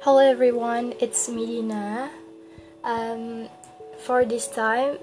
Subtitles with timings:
[0.00, 2.08] Hello everyone, it's Medina.
[2.80, 3.52] Um,
[4.00, 4.96] for this time,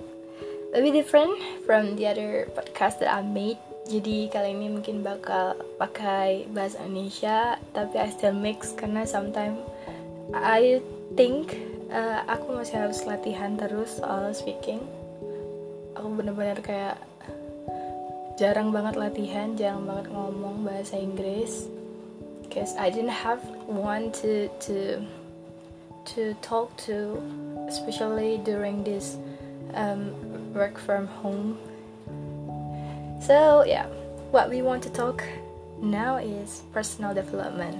[0.73, 1.37] a bit different
[1.69, 3.61] from the other podcast that I made.
[3.85, 9.61] Jadi kali ini mungkin bakal pakai bahasa Indonesia, tapi I still mix karena sometimes
[10.33, 10.81] I
[11.13, 11.53] think
[11.93, 14.81] uh, aku masih harus latihan terus soal speaking.
[15.93, 16.97] Aku bener-bener kayak
[18.41, 21.76] jarang banget latihan, jarang banget ngomong bahasa Inggris
[22.47, 25.03] because I didn't have one to to
[26.15, 27.19] to talk to,
[27.67, 29.17] especially during this
[29.73, 30.15] um,
[30.53, 31.59] work from home.
[33.21, 33.87] So yeah,
[34.31, 35.23] what we want to talk
[35.81, 37.75] now is personal development.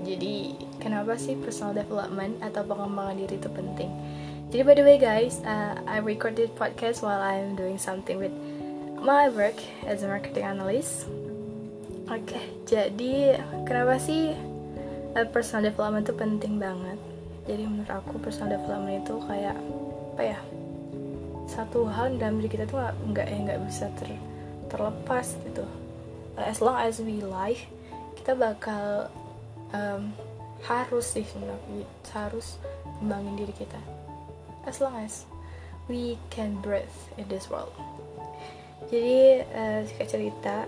[0.00, 3.90] Jadi kenapa sih personal development atau pengembangan diri itu penting?
[4.50, 8.32] Jadi by the way guys, uh, I recorded podcast while I'm doing something with
[9.00, 11.08] my work as a marketing analyst
[12.10, 14.34] Oke, okay, jadi kenapa sih
[15.14, 16.98] uh, personal development itu penting banget?
[17.46, 19.54] Jadi menurut aku personal development itu kayak
[20.18, 20.38] apa ya?
[21.46, 24.18] Satu hal dalam diri kita tuh nggak ya nggak bisa ter,
[24.66, 25.62] terlepas gitu.
[26.34, 27.62] As long as we life,
[28.18, 29.06] kita bakal
[29.70, 30.10] um,
[30.66, 32.58] harus sih sebenarnya harus
[32.98, 33.78] kembangin diri kita.
[34.66, 35.30] As long as
[35.86, 37.70] we can breathe in this world.
[38.90, 40.66] Jadi uh, cerita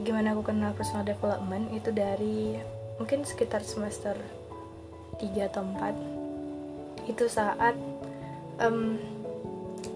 [0.00, 2.56] gimana aku kenal personal development itu dari
[2.96, 4.16] mungkin sekitar semester
[5.20, 7.76] 3 atau 4 itu saat
[8.60, 9.00] um,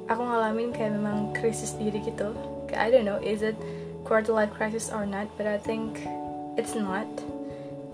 [0.09, 2.33] aku ngalamin kayak memang krisis diri gitu.
[2.75, 3.55] I don't know is it
[4.03, 6.05] quarter life crisis or not but I think
[6.57, 7.09] it's not.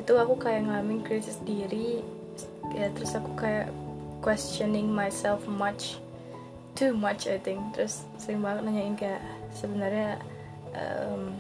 [0.01, 2.01] Itu aku kayak ngalamin krisis diri
[2.73, 3.69] ya terus aku kayak
[4.25, 5.99] questioning myself much
[6.79, 7.61] too much I think.
[7.77, 9.23] Terus sering banget nanyain kayak
[9.53, 10.23] sebenarnya
[10.75, 11.35] um,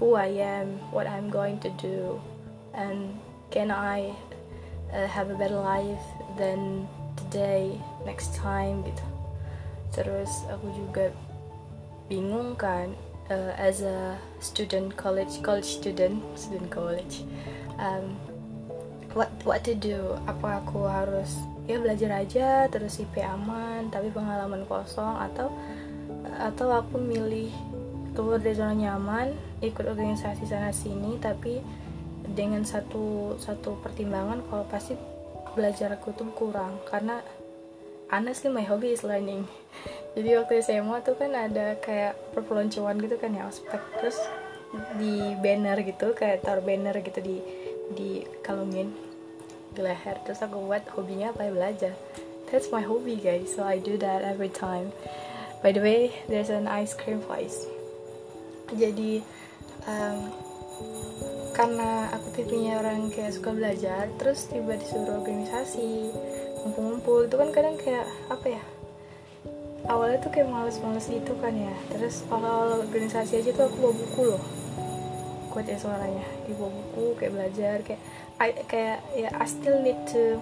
[0.00, 2.18] who I am, what I'm going to do,
[2.72, 3.20] and
[3.52, 4.16] can I
[4.90, 6.02] uh, have a better life
[6.40, 7.76] than today,
[8.08, 9.06] next time gitu.
[9.92, 11.12] Terus aku juga
[12.08, 12.90] bingung kan
[13.30, 17.22] uh, as a student college college student student college
[17.78, 18.18] um,
[19.14, 21.38] what what to do apa aku harus
[21.70, 25.54] ya belajar aja terus IP aman tapi pengalaman kosong atau
[26.42, 27.54] atau aku milih
[28.18, 31.60] keluar dari zona nyaman ikut organisasi sana sini tapi
[32.24, 34.96] dengan satu satu pertimbangan kalau pasti
[35.52, 36.78] belajar aku tuh kurang.
[36.88, 37.20] Karena
[38.08, 39.46] honestly my hobby is learning.
[40.16, 43.80] Jadi waktu SMA tuh kan ada kayak perpeloncoan gitu kan ya ospek.
[43.98, 44.18] Terus
[44.96, 47.36] di banner gitu kayak taruh banner gitu di
[47.94, 48.10] di
[48.42, 48.94] kalungin
[49.74, 50.22] di leher.
[50.26, 51.50] Terus aku buat hobinya apa?
[51.50, 51.94] Ya belajar.
[52.50, 53.54] That's my hobby guys.
[53.54, 54.94] So I do that every time.
[55.60, 57.66] By the way there's an ice cream place.
[58.70, 59.22] Jadi
[59.86, 60.18] um,
[61.56, 66.08] karena aku tipenya orang kayak suka belajar terus tiba disuruh organisasi
[66.64, 68.62] ngumpul-ngumpul itu kan kadang kayak apa ya
[69.88, 71.74] awalnya tuh kayak males-males gitu kan ya.
[71.90, 74.44] Terus awal organisasi aja tuh aku bawa buku loh
[75.50, 78.00] kuat ya suaranya di bawa buku kayak belajar kayak
[78.38, 80.38] I, kayak ya I still need to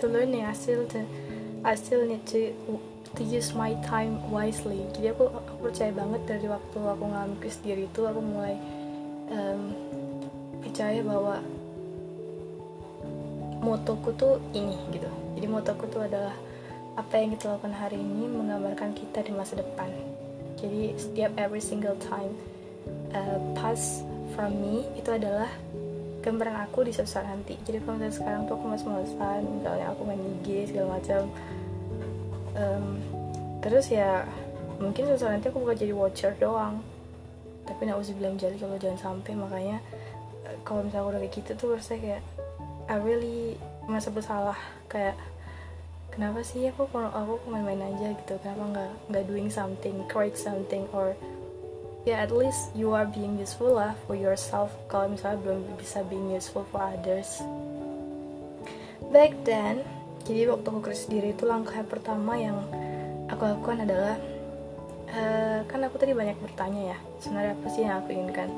[0.00, 1.04] to learn ya I still to
[1.60, 2.56] I still need to
[3.18, 4.86] to use my time wisely.
[4.94, 8.54] Jadi aku, aku percaya banget dari waktu aku ngalamin krisis diri itu aku mulai
[9.34, 9.74] um,
[10.62, 11.42] percaya bahwa
[13.60, 15.10] motoku tuh ini gitu.
[15.36, 16.34] Jadi motoku tuh adalah
[16.98, 19.88] apa yang kita lakukan hari ini menggambarkan kita di masa depan.
[20.60, 22.36] Jadi setiap every single time
[23.16, 24.04] uh, pass
[24.36, 25.48] from me itu adalah
[26.20, 27.56] gambaran aku di suatu saat nanti.
[27.64, 31.20] Jadi kalau misalnya sekarang tuh aku masih malesan misalnya aku main IG segala macam
[32.60, 33.00] um,
[33.64, 34.28] terus ya
[34.80, 36.84] mungkin suatu nanti aku bukan jadi watcher doang.
[37.64, 39.78] Tapi nak usah bilang jadi kalau jangan sampai makanya
[40.44, 42.22] eh, kalau misalnya aku udah kayak gitu tuh rasanya kayak
[42.90, 43.54] I really
[43.86, 44.58] merasa bersalah.
[44.90, 45.14] Kayak
[46.10, 48.34] kenapa sih aku aku main-main aja gitu?
[48.42, 51.14] Kenapa nggak nggak doing something create something or
[52.08, 54.72] ya yeah, at least you are being useful lah for yourself.
[54.88, 57.44] Kalau misalnya belum bisa being useful for others.
[59.12, 59.84] Back then
[60.24, 62.60] jadi waktu aku krisis diri itu langkah pertama yang
[63.30, 64.16] aku lakukan adalah
[65.10, 68.48] uh, kan aku tadi banyak bertanya ya sebenarnya apa sih yang aku inginkan?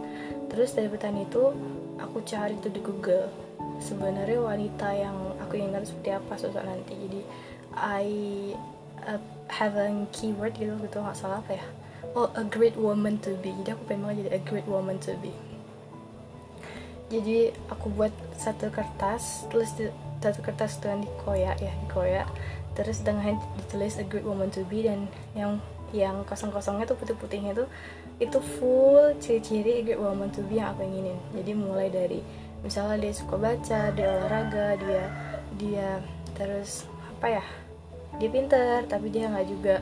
[0.50, 1.42] Terus dari pertanyaan itu
[2.02, 3.30] aku cari itu di Google
[3.78, 6.94] sebenarnya wanita yang aku inginkan seperti apa suatu nanti.
[6.98, 7.20] Jadi
[7.78, 8.06] I
[9.06, 11.66] uh, have a keyword gitu gitu nggak salah apa ya?
[12.12, 13.54] Oh a great woman to be.
[13.62, 15.32] Jadi aku pengen banget jadi a great woman to be
[17.12, 19.76] jadi aku buat satu kertas terus
[20.24, 22.28] satu kertas dengan dikoyak ya dikoyak
[22.72, 25.04] terus dengan ditulis a great woman to be dan
[25.36, 25.60] yang
[25.92, 27.68] yang kosong-kosongnya tuh putih-putihnya tuh
[28.16, 31.20] itu full ciri-ciri great woman to be yang aku inginin.
[31.36, 32.24] Jadi mulai dari
[32.64, 35.04] misalnya dia suka baca dia olahraga dia
[35.60, 35.88] dia
[36.32, 36.88] terus
[37.20, 37.44] apa ya
[38.16, 39.76] dia pinter tapi dia nggak juga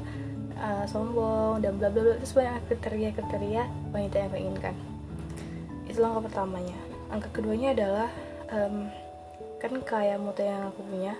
[0.58, 2.14] uh, sombong dan bla bla bla.
[2.18, 3.62] Itu banyak kriteria kriteria
[3.94, 4.74] wanita yang aku inginkan.
[5.86, 8.08] Itu langkah pertamanya angka keduanya adalah
[8.54, 8.88] um,
[9.60, 11.14] kan kayak moto yang aku punya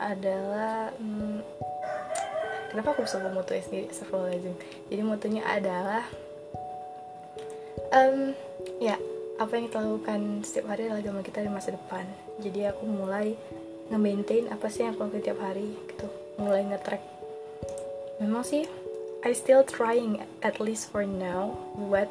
[0.00, 1.44] adalah um,
[2.72, 3.92] kenapa aku bisa bawa moto sendiri?
[3.92, 4.56] Astagfirullahaladzim
[4.88, 6.02] jadi motonya adalah
[7.94, 8.32] um,
[8.80, 8.96] ya
[9.40, 12.04] apa yang kita lakukan setiap hari adalah gambar kita di masa depan.
[12.44, 13.32] Jadi aku mulai
[13.88, 16.06] nge-maintain apa sih yang aku lakukan tiap hari gitu.
[16.36, 17.02] Mulai nge-track.
[18.20, 18.68] Memang sih
[19.24, 22.08] I still trying at least for now buat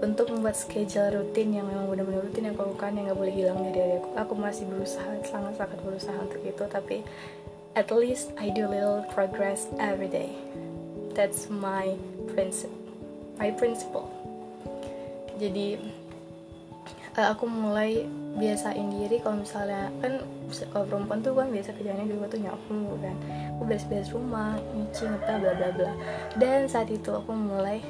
[0.00, 3.58] untuk membuat schedule rutin yang memang benar-benar rutin yang aku lakukan yang gak boleh hilang
[3.68, 6.64] dari aku aku masih berusaha sangat-sangat berusaha untuk itu.
[6.64, 6.96] Tapi
[7.76, 10.32] at least I do little progress every day.
[11.12, 11.94] That's my
[12.32, 12.80] principle
[13.40, 14.04] my principle.
[15.40, 15.80] Jadi
[17.16, 18.04] uh, aku mulai
[18.36, 20.20] biasain diri kalau misalnya kan
[20.70, 23.16] kalau perempuan tuh kan biasa kerjanya rumah tuh nyapu kan.
[23.56, 25.92] Aku beres-beres rumah nyuci ngepel bla bla bla.
[26.36, 27.80] Dan saat itu aku mulai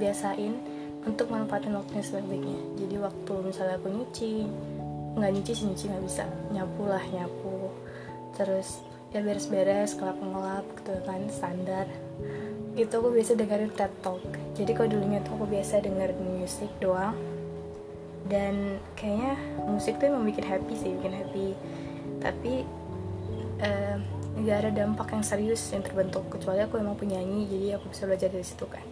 [0.00, 0.56] biasain
[1.04, 2.60] untuk manfaatin waktunya sebaik-baiknya.
[2.80, 4.30] Jadi waktu misalnya aku nyuci
[5.14, 6.24] nggak nyuci sih nyuci nggak bisa.
[6.50, 7.70] Nyapu lah nyapu.
[8.34, 8.80] Terus
[9.14, 11.86] ya beres-beres kelap ngelap gitu kan standar.
[12.74, 14.24] Itu aku biasa dengerin TED Talk.
[14.58, 17.14] Jadi kalau dulunya tuh aku biasa dengerin musik doang.
[18.24, 19.36] Dan kayaknya
[19.68, 21.48] musik tuh emang bikin happy sih bikin happy.
[22.24, 22.64] Tapi
[23.60, 23.96] uh,
[24.34, 26.24] nggak ada dampak yang serius yang terbentuk.
[26.32, 28.82] Kecuali aku emang penyanyi jadi aku bisa belajar dari situ kan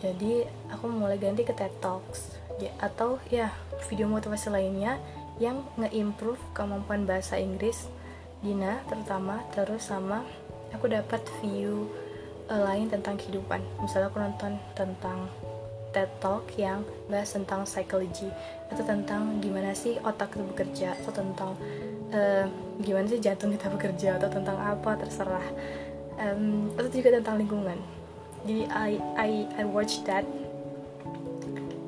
[0.00, 2.40] jadi aku mulai ganti ke TED Talks.
[2.60, 3.52] Ya, atau ya
[3.88, 5.00] video motivasi lainnya
[5.40, 7.88] yang nge-improve kemampuan bahasa Inggris
[8.44, 10.20] Dina terutama terus sama
[10.72, 11.88] aku dapat view
[12.52, 13.60] uh, lain tentang kehidupan.
[13.80, 15.28] Misalnya aku nonton tentang
[15.96, 18.28] TED Talk yang bahas tentang psychology
[18.68, 21.56] atau tentang gimana sih otak itu bekerja atau tentang
[22.12, 22.44] uh,
[22.84, 25.48] gimana sih jantung kita bekerja atau tentang apa terserah.
[26.20, 27.80] Um, atau juga tentang lingkungan
[28.44, 30.24] jadi I I I watch that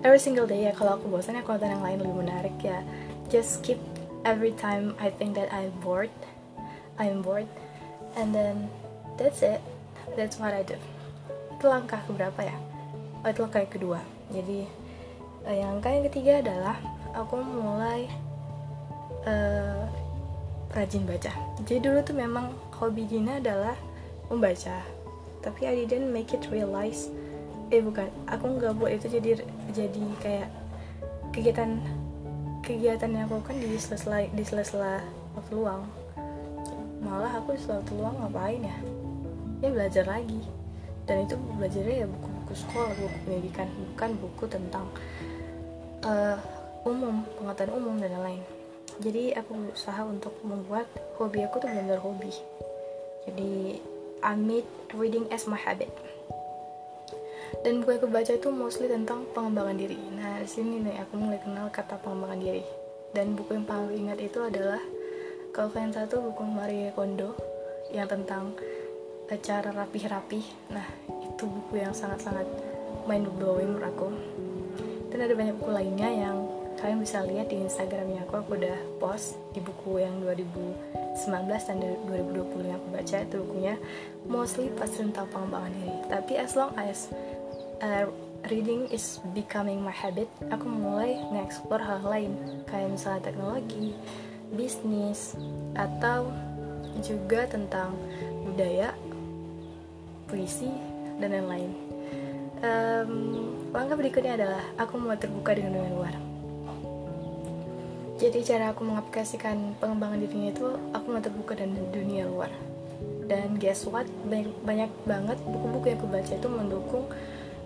[0.02, 0.72] every single day ya.
[0.76, 2.84] Kalau aku bosan ya konten yang lain lebih menarik ya.
[3.32, 3.81] Just skip
[4.28, 6.12] every time I think that I'm bored.
[7.00, 7.49] I'm bored.
[8.19, 8.69] And then
[9.16, 9.64] that's it.
[10.19, 10.76] That's what I do.
[11.56, 12.56] Itu langkah keberapa ya?
[13.25, 14.02] Oh, itu kayak kedua.
[14.28, 14.69] Jadi
[15.49, 16.76] uh, yang kayak ketiga adalah
[17.16, 18.10] aku mulai
[19.25, 19.88] uh,
[20.76, 21.32] rajin baca.
[21.64, 23.78] Jadi dulu tuh memang hobi Dina adalah
[24.28, 24.84] membaca
[25.43, 27.11] tapi I didn't make it realize.
[27.69, 28.09] Eh bukan.
[28.31, 29.43] Aku nggak buat itu jadi
[29.75, 30.49] jadi kayak
[31.35, 31.83] kegiatan
[32.62, 35.03] kegiatan yang aku lakukan di sela di sela-sela
[35.35, 35.83] waktu luang.
[37.03, 38.77] Malah aku di waktu luang ngapain ya?
[39.61, 40.41] Ya belajar lagi.
[41.03, 44.87] Dan itu belajarnya ya buku buku sekolah buku pendidikan bukan buku tentang
[46.06, 46.38] uh,
[46.87, 48.43] umum pengetahuan umum dan lain-lain.
[49.03, 50.87] Jadi aku berusaha untuk membuat
[51.19, 52.31] hobi aku tuh benar-benar hobi.
[53.27, 53.83] Jadi
[54.23, 55.91] I made reading as my habit.
[57.67, 59.99] Dan buku yang aku baca itu mostly tentang pengembangan diri.
[60.15, 62.65] Nah di sini nih aku mulai kenal kata pengembangan diri.
[63.11, 64.81] Dan buku yang paling ingat itu adalah
[65.51, 67.35] kalau kalian satu buku Marie Kondo
[67.91, 68.55] yang tentang
[69.43, 70.71] cara rapih-rapih.
[70.71, 72.47] Nah itu buku yang sangat-sangat
[73.11, 74.09] mind blowing menurut aku.
[75.11, 79.39] Dan ada banyak buku lainnya yang kalian bisa lihat di instagramnya aku aku udah post
[79.55, 83.75] di buku yang 2019 dan 2020 yang aku baca itu bukunya
[84.27, 85.95] mostly pas tentang pengembangan diri.
[86.11, 87.07] Tapi as long as
[87.87, 88.11] uh,
[88.51, 92.35] reading is becoming my habit aku mulai nge-explore hal lain.
[92.67, 93.95] Kayak misalnya teknologi
[94.51, 95.39] bisnis
[95.79, 96.35] atau
[96.99, 97.95] juga tentang
[98.43, 98.91] budaya
[100.27, 100.75] puisi
[101.23, 101.71] dan lain-lain.
[102.59, 103.15] Um,
[103.71, 106.32] langkah berikutnya adalah aku mau terbuka dengan dunia luar
[108.23, 112.55] jadi cara aku mengaplikasikan pengembangan dirinya itu aku mau terbuka dengan dunia luar.
[113.26, 114.07] Dan guess what?
[114.31, 117.05] Banyak, banyak banget buku-buku yang aku baca itu mendukung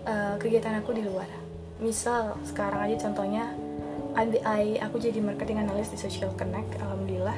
[0.09, 1.29] uh, kegiatan aku di luar.
[1.77, 3.53] Misal sekarang aja contohnya
[4.17, 7.37] I, aku jadi marketing analyst di Social Connect alhamdulillah.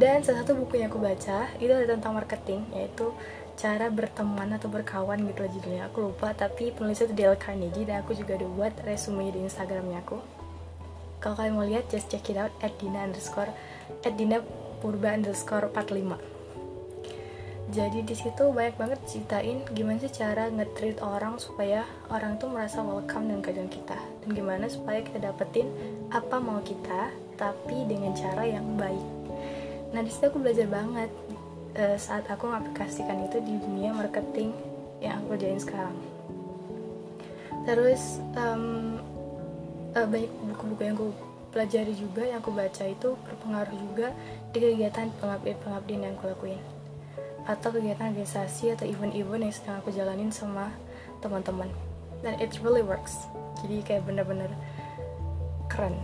[0.00, 3.12] Dan salah satu buku yang aku baca itu ada tentang marketing yaitu
[3.60, 5.82] cara berteman atau berkawan gitu lah judulnya.
[5.92, 10.00] Aku lupa tapi penulisnya itu Dale Carnegie dan aku juga udah buat resume di Instagramnya
[10.00, 10.45] aku
[11.26, 13.50] kalau kalian mau lihat just check it out at Dina underscore
[14.06, 14.38] at Dina
[14.78, 16.36] Purba underscore 45
[17.66, 21.82] jadi di situ banyak banget ceritain gimana sih cara nge-treat orang supaya
[22.14, 23.98] orang tuh merasa welcome dengan kehadiran kita.
[24.22, 25.66] Dan gimana supaya kita dapetin
[26.14, 29.06] apa mau kita tapi dengan cara yang baik.
[29.90, 31.10] Nah di situ aku belajar banget
[31.74, 34.54] uh, saat aku mengaplikasikan itu di dunia marketing
[35.02, 35.98] yang aku kerjain sekarang.
[37.66, 39.02] Terus um,
[39.96, 41.08] uh, banyak buku-buku yang aku
[41.56, 44.12] pelajari juga yang aku baca itu berpengaruh juga
[44.52, 46.60] di kegiatan pengabdian-pengabdian yang aku lakuin.
[47.48, 50.68] Atau kegiatan organisasi atau event-event yang sedang aku jalanin sama
[51.24, 51.72] teman-teman.
[52.20, 53.24] Dan it really works.
[53.64, 54.52] Jadi kayak bener-bener
[55.72, 55.96] keren.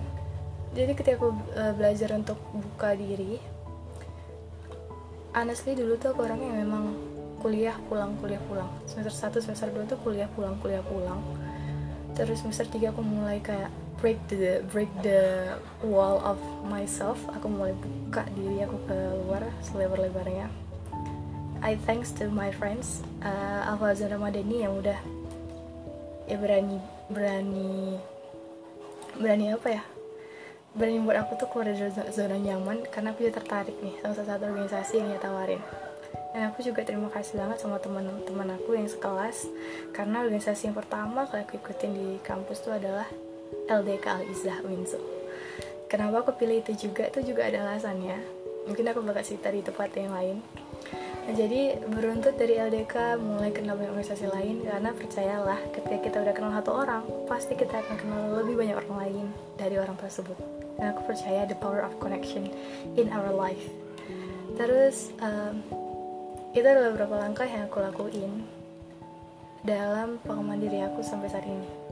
[0.73, 3.37] Jadi ketika aku uh, belajar untuk buka diri
[5.33, 6.93] honestly dulu tuh aku orangnya memang
[7.45, 8.73] kuliah pulang kuliah pulang.
[8.89, 11.21] Semester 1 semester 2 tuh kuliah pulang kuliah pulang.
[12.17, 15.53] Terus semester 3 aku mulai kayak break the break the
[15.85, 17.19] wall of myself.
[17.37, 20.49] Aku mulai buka diri aku keluar selebar-lebarnya.
[21.63, 24.99] I thanks to my friends uh, Alfa Ramadhani yang udah
[26.27, 27.99] ya berani berani
[29.19, 29.83] berani apa ya?
[30.73, 34.29] Berani buat aku tuh keluar dari zona, nyaman karena aku juga tertarik nih sama salah
[34.35, 35.63] satu organisasi yang dia tawarin.
[36.33, 39.53] Dan aku juga terima kasih banget sama teman-teman aku yang sekelas
[39.93, 43.05] karena organisasi yang pertama kali aku ikutin di kampus tuh adalah
[43.69, 45.23] LDK Al Izzah Winso
[45.93, 47.13] kenapa aku pilih itu juga?
[47.13, 48.17] Itu juga ada alasannya.
[48.65, 50.41] Mungkin aku bakal cerita di tempat yang lain.
[51.23, 56.35] Nah, jadi beruntut dari LDK mulai kenal banyak organisasi lain karena percayalah ketika kita udah
[56.35, 59.27] kenal satu orang pasti kita akan kenal lebih banyak orang lain
[59.61, 60.35] dari orang tersebut.
[60.81, 62.51] Dan aku percaya the power of connection
[62.99, 63.71] in our life.
[64.59, 65.63] Terus um,
[66.57, 68.43] itu adalah beberapa langkah yang aku lakuin
[69.63, 71.92] dalam pengembangan diri aku sampai saat ini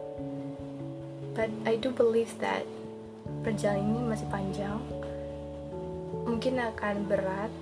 [1.35, 2.67] but I do believe that
[3.47, 4.79] perjalanan ini masih panjang.
[6.27, 7.53] Mungkin akan berat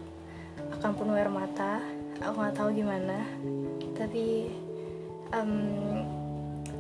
[0.79, 1.81] akan penuh air mata
[2.23, 3.19] aku nggak tahu gimana.
[3.95, 4.51] Tapi
[5.35, 5.55] um,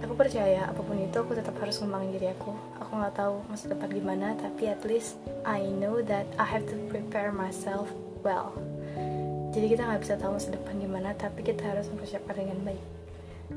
[0.02, 2.52] aku percaya apa pun itu aku tetap harus ngembangin diri aku.
[2.82, 6.76] Aku nggak tahu masa depan gimana tapi at least I know that I have to
[6.90, 7.90] prepare myself
[8.26, 8.54] well.
[9.54, 12.84] Jadi kita nggak bisa tahu masa depan gimana tapi kita harus mempersiapkan dengan baik.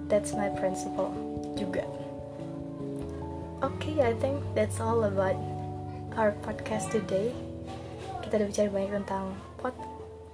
[0.08, 1.12] That's my principle
[1.60, 1.84] juga
[3.62, 5.38] okay, I think that's all about
[6.18, 7.30] our podcast today.
[8.26, 9.78] Kita udah bicara banyak tentang pod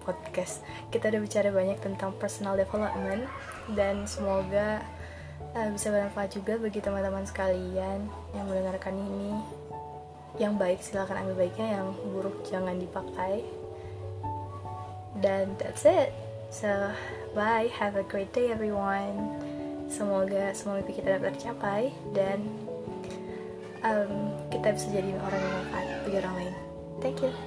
[0.08, 0.64] podcast.
[0.88, 3.28] Kita udah bicara banyak tentang personal development.
[3.76, 4.80] Dan semoga
[5.52, 9.36] uh, bisa bermanfaat juga bagi teman-teman sekalian yang mendengarkan ini.
[10.40, 11.84] Yang baik silahkan ambil baiknya.
[11.84, 13.44] Yang buruk jangan dipakai.
[15.20, 16.16] Dan that's it.
[16.48, 16.96] So
[17.36, 17.68] bye.
[17.76, 19.36] Have a great day everyone.
[19.92, 21.92] Semoga semua mimpi kita dapat tercapai.
[22.16, 22.67] Dan
[23.86, 26.54] um, kita bisa jadi orang yang bermanfaat bagi orang lain.
[27.02, 27.47] Thank you